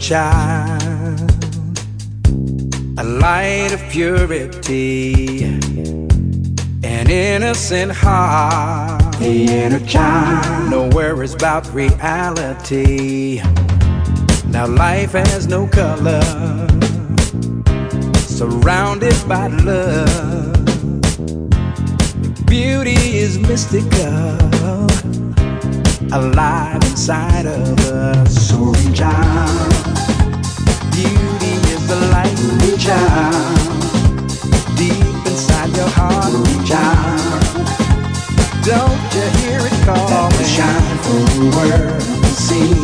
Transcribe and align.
child, 0.00 1.20
a 2.96 3.04
light 3.04 3.70
of 3.72 3.82
purity, 3.90 5.44
an 6.82 7.10
innocent 7.10 7.92
heart. 7.92 9.18
The 9.18 9.44
inner 9.44 9.86
child, 9.86 10.70
no 10.70 10.88
worries 10.88 11.34
about 11.34 11.70
reality. 11.74 13.42
Now 14.46 14.66
life 14.66 15.12
has 15.12 15.46
no 15.46 15.68
color, 15.68 16.22
surrounded 18.16 19.16
by 19.28 19.48
love. 19.48 20.56
Beauty 22.46 23.18
is 23.18 23.38
mystical 23.38 24.49
alive 26.12 26.82
inside 26.84 27.46
of 27.46 27.78
us. 27.86 28.52
reach 28.52 29.00
out. 29.00 29.70
beauty 30.90 31.54
is 31.70 31.86
the 31.86 31.96
light. 32.10 32.36
Reach 32.62 32.88
out, 32.88 33.32
deep 34.76 35.26
inside 35.26 35.70
your 35.76 35.88
heart. 35.88 36.32
Reach 36.48 36.72
out, 36.72 37.20
don't 38.64 39.14
you 39.14 39.26
hear 39.38 39.60
it 39.60 39.86
calling? 39.86 40.32
Let 40.36 40.46
shine 40.46 40.98
for 41.04 41.22
the 41.36 41.46
world 41.56 42.00
to 42.22 42.30
see. 42.46 42.74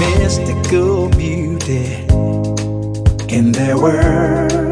Mystical 0.00 1.08
beauty 1.10 2.06
in 3.34 3.52
their 3.52 3.76
world. 3.76 4.71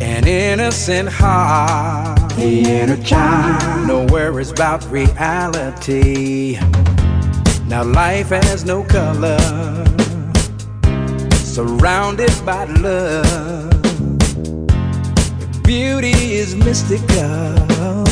an 0.00 0.26
innocent 0.26 1.08
heart, 1.08 2.18
the 2.36 2.62
inner 2.66 3.00
child. 3.02 3.86
No 3.86 4.04
worries 4.06 4.50
about 4.50 4.84
reality. 4.90 6.58
Now 7.68 7.84
life 7.84 8.30
has 8.30 8.64
no 8.64 8.82
color, 8.84 9.38
surrounded 11.36 12.32
by 12.44 12.64
love. 12.64 13.70
Beauty 15.62 16.34
is 16.34 16.56
mystical, 16.56 18.04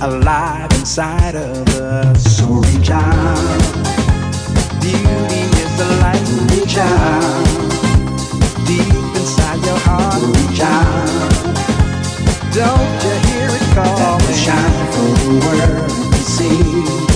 alive 0.00 0.70
inside 0.72 1.36
of 1.36 1.68
us. 1.76 2.36
So 2.36 2.46
reach 2.46 2.90
out. 2.90 3.62
Beauty 4.80 5.42
is 5.62 5.76
the 5.78 5.86
light. 6.02 6.26
Reach 6.50 6.76
out 6.78 7.65
Don't 12.56 13.04
you 13.04 13.10
hear 13.28 13.48
it 13.50 13.74
calling? 13.74 14.34
Shine 14.34 14.90
for 14.90 15.12
the 15.20 15.28
world 15.44 16.12
to 16.12 16.18
see. 16.22 17.15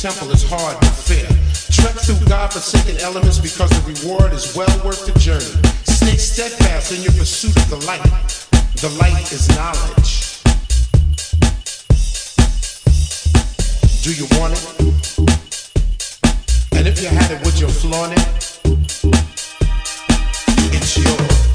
Temple 0.00 0.30
is 0.30 0.48
hard 0.48 0.78
but 0.80 0.94
fair. 0.94 1.26
Trek 1.74 1.94
through 1.94 2.24
God-forsaken 2.28 2.98
elements 3.02 3.38
because 3.38 3.68
the 3.70 3.82
reward 3.82 4.32
is 4.32 4.54
well 4.54 4.70
worth 4.84 5.04
the 5.06 5.18
journey. 5.18 5.44
Stay 5.82 6.16
steadfast 6.16 6.92
in 6.92 7.02
your 7.02 7.12
pursuit 7.14 7.56
of 7.56 7.68
the 7.68 7.84
light. 7.84 8.02
The 8.78 8.90
light 9.00 9.32
is 9.32 9.48
knowledge. 9.58 10.38
Do 14.04 14.14
you 14.14 14.28
want 14.38 14.54
it? 14.54 14.62
And 16.78 16.86
if 16.86 17.02
you 17.02 17.08
had 17.08 17.32
it, 17.32 17.44
would 17.44 17.58
you 17.58 17.66
flaunt 17.66 18.12
it? 18.12 18.22
It's 20.74 20.96
yours. 20.96 21.47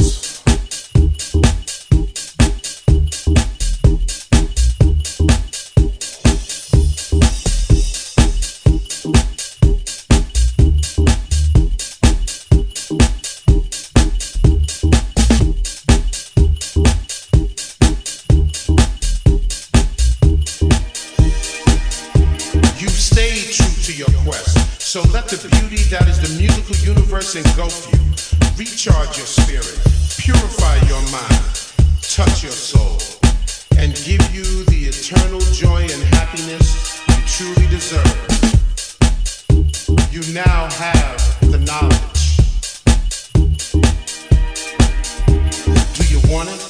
Universe 27.23 27.35
engulf 27.35 27.87
you. 27.91 27.99
Recharge 28.57 29.17
your 29.17 29.25
spirit, 29.25 29.79
purify 30.17 30.75
your 30.87 31.01
mind, 31.11 31.43
touch 32.01 32.43
your 32.43 32.51
soul, 32.51 32.97
and 33.77 33.93
give 34.03 34.23
you 34.33 34.63
the 34.65 34.87
eternal 34.87 35.39
joy 35.51 35.81
and 35.81 36.03
happiness 36.15 37.01
you 37.09 37.15
truly 37.25 37.67
deserve. 37.67 38.05
You 40.11 40.21
now 40.33 40.69
have 40.71 41.39
the 41.51 41.59
knowledge. 41.59 42.37
Do 45.95 46.03
you 46.13 46.19
want 46.31 46.49
it? 46.49 46.61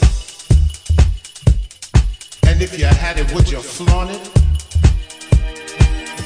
And 2.48 2.62
if 2.62 2.78
you 2.78 2.86
had 2.86 3.18
it, 3.18 3.34
would 3.34 3.50
you 3.50 3.60
flaunt 3.60 4.12
it? 4.12 4.30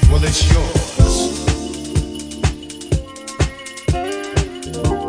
Well, 0.09 0.23
it's 0.23 0.51
yours. 0.51 1.16
Bye. 4.83 5.06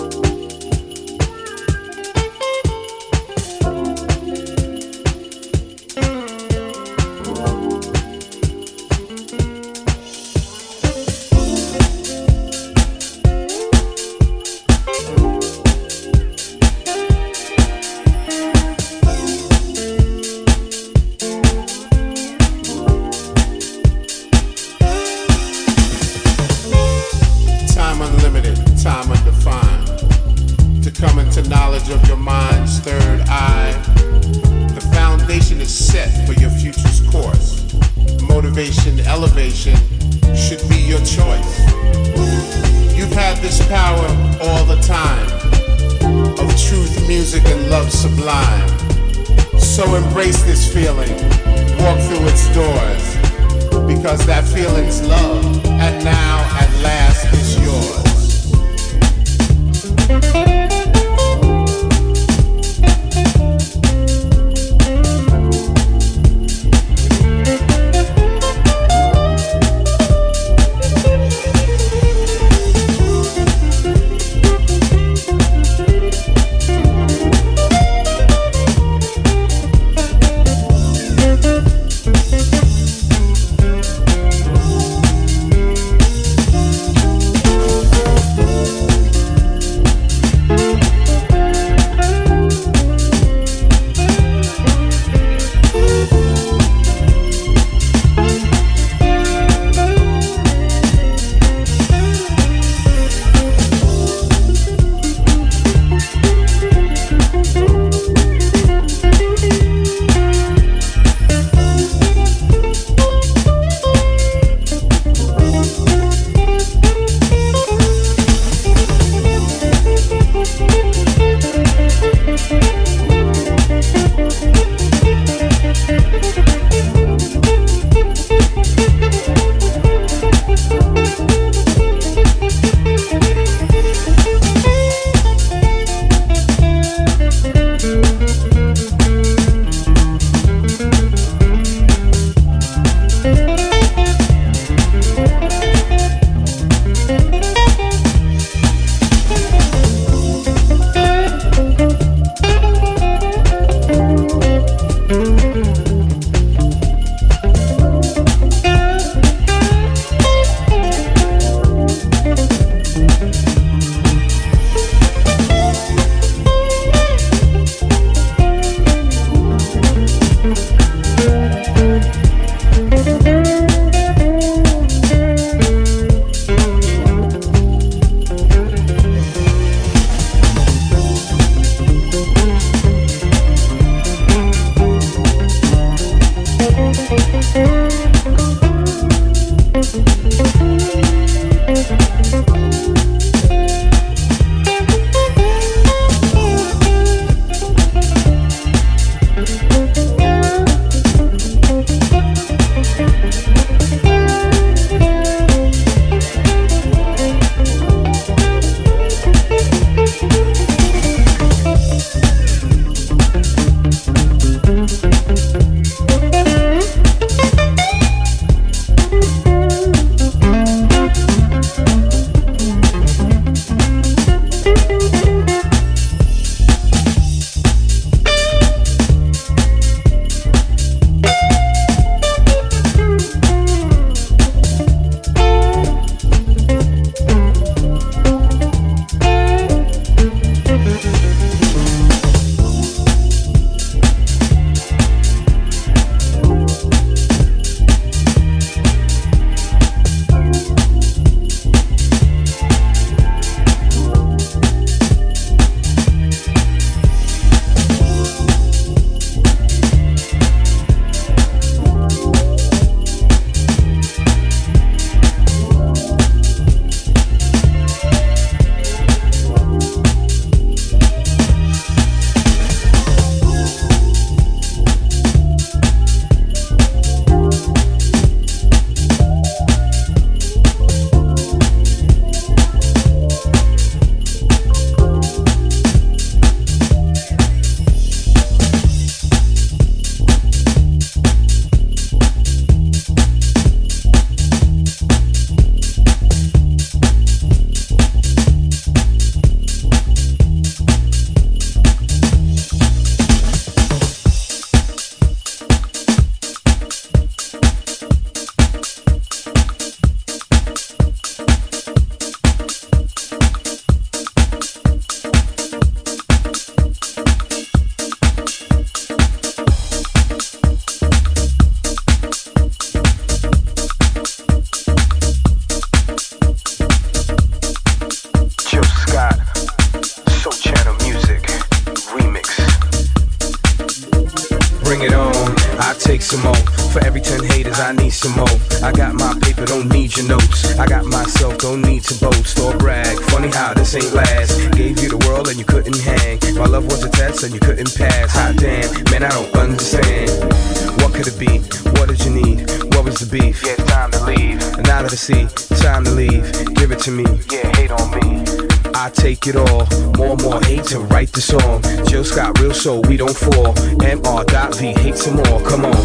it 359.49 359.57
all. 359.57 359.86
More 360.16 360.36
more 360.36 360.61
hate 360.62 360.84
to 360.86 361.01
write 361.01 361.32
the 361.32 361.40
song. 361.40 361.82
Jill 362.07 362.24
Scott, 362.24 362.59
real 362.61 362.74
soul, 362.74 363.03
we 363.03 363.16
don't 363.16 363.36
fall. 363.36 363.74
MR.V, 364.01 364.92
hate 365.01 365.16
some 365.16 365.36
more, 365.36 365.61
come 365.62 365.84
on. 365.84 365.96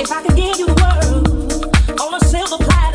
If 0.00 0.10
I 0.10 0.22
could 0.22 0.36
give 0.36 0.58
you 0.58 0.66
the 0.66 0.74
world 0.74 2.00
on 2.00 2.14
a 2.14 2.20
silver 2.24 2.62
platter. 2.64 2.87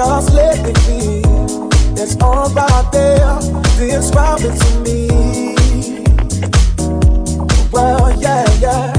Just 0.00 0.32
let 0.32 0.56
me 0.64 0.72
be. 0.88 1.22
It's 2.00 2.16
all 2.22 2.48
right 2.54 2.88
there. 2.90 3.38
Describe 3.76 4.40
it 4.40 4.56
to 4.58 4.80
me. 4.80 5.08
Well, 7.70 8.10
yeah, 8.18 8.46
yeah. 8.60 8.92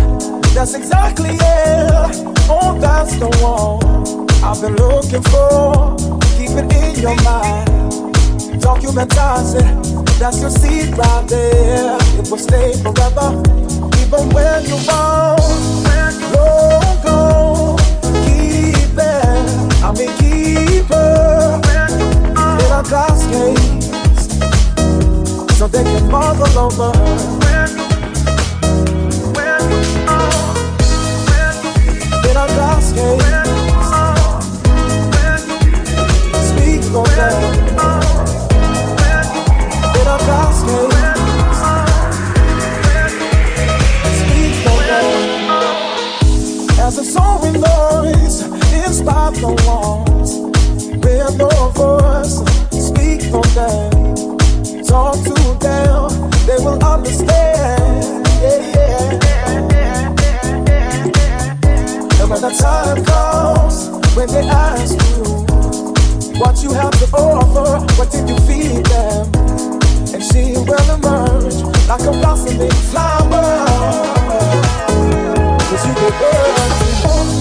That's 0.53 0.75
exactly 0.75 1.31
it. 1.31 2.21
Oh, 2.47 2.77
that's 2.79 3.15
the 3.15 3.29
one 3.41 4.29
I've 4.43 4.61
been 4.61 4.75
looking 4.75 5.23
for. 5.23 5.97
Keep 6.37 6.51
it 6.61 6.71
in 6.71 7.01
your 7.01 7.15
mind. 7.23 8.13
Documentize 8.61 9.55
it. 9.55 10.19
That's 10.19 10.39
your 10.39 10.51
seed 10.51 10.95
right 10.99 11.27
there. 11.27 11.97
It 12.19 12.29
will 12.29 12.37
stay 12.37 12.73
forever. 12.73 13.41
Even 14.03 14.29
when 14.35 14.65
you're 14.67 14.77
wrong. 14.87 15.90
It. 19.81 19.85
I 19.85 19.91
mean, 19.93 20.09
keep 20.17 20.89
it. 20.89 21.65
In 22.63 22.71
a 22.71 22.83
glass 22.83 23.25
case. 23.27 23.81
So 25.57 25.67
they 25.67 25.83
can 25.83 26.09
marvel 26.09 26.57
over 26.57 26.91
In 32.23 32.37
a 32.37 32.47
glass 32.47 32.93
case. 32.93 33.23
Speak 36.49 36.81
for 36.91 37.07
them. 37.07 37.43
In 39.95 40.07
a 40.07 40.17
glass 40.25 40.57
case. 40.63 40.97
Speak 44.21 44.53
for 44.65 44.79
them. 44.89 45.09
As 46.79 46.97
a 46.97 47.03
soaring 47.05 47.59
noise, 47.61 48.40
inspire 49.01 49.31
the 49.31 49.47
walls. 49.65 50.37
With 51.01 51.37
no 51.37 51.49
voice, 51.73 52.37
speak 52.69 53.21
for 53.31 53.43
them. 53.57 54.15
Talk 54.85 55.15
to 55.25 55.33
them, 55.59 56.09
they 56.45 56.57
will 56.63 56.83
understand. 56.83 58.25
Yeah, 58.41 58.59
yeah. 58.75 59.19
And 62.19 62.29
when 62.29 62.41
the 62.41 62.51
time 62.59 63.03
comes, 63.05 63.89
when 64.15 64.27
they 64.27 64.47
ask 64.47 64.93
you 64.93 65.23
what 66.39 66.61
you 66.63 66.71
have 66.73 66.91
to 66.99 67.05
offer, 67.15 67.85
what 67.97 68.11
did 68.11 68.29
you 68.29 68.37
feed 68.45 68.85
them? 68.85 69.31
And 70.13 70.23
she 70.23 70.53
will 70.53 70.89
emerge 70.95 71.55
like 71.87 72.01
a 72.01 72.11
blossoming 72.11 72.71
flower. 72.91 73.65
Cause 75.59 75.87
you 75.87 75.93
give 75.95 76.19
birth 76.19 77.40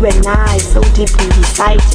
you 0.00 0.06
and 0.06 0.26
I 0.26 0.56
so 0.58 0.80
deeply 0.94 1.26
recite 1.26 1.89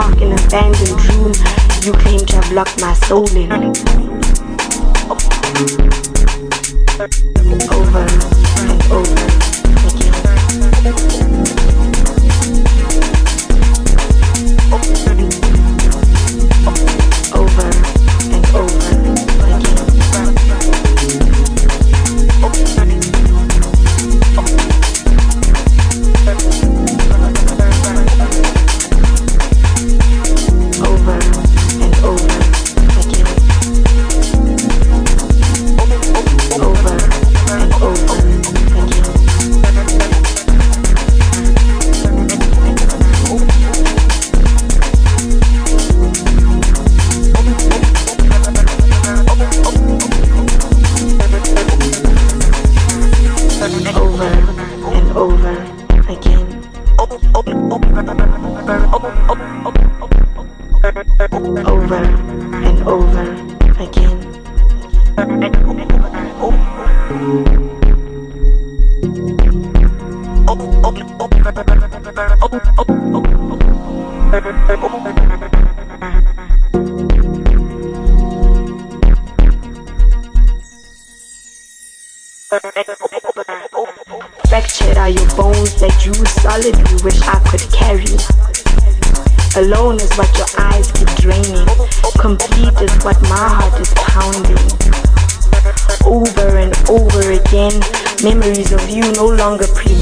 dark 0.00 0.20
and 0.20 0.38
abandoned 0.38 1.04
room 1.06 1.32
you 1.82 1.92
claim 1.92 2.20
to 2.20 2.36
have 2.36 2.52
locked 2.52 2.80
my 2.80 2.94
soul 2.94 3.28
in. 3.36 3.87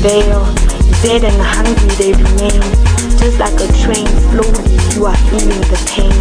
veil. 0.07 0.45
Dead 1.03 1.25
and 1.25 1.41
hungry 1.43 1.95
they 1.99 2.13
remain. 2.13 2.63
Just 3.19 3.39
like 3.39 3.59
a 3.59 3.69
train, 3.83 4.07
slowly 4.31 4.79
you 4.95 5.07
are 5.07 5.19
feeling 5.29 5.63
the 5.73 5.81
pain. 5.93 6.15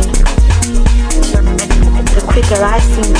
The 2.16 2.24
quicker 2.32 2.62
I 2.64 2.80
seem 2.80 3.15